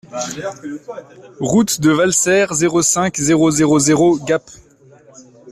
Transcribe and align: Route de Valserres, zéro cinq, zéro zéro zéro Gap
Route 1.39 1.79
de 1.79 1.91
Valserres, 1.91 2.55
zéro 2.55 2.81
cinq, 2.81 3.17
zéro 3.17 3.51
zéro 3.51 3.77
zéro 3.77 4.17
Gap 4.25 4.41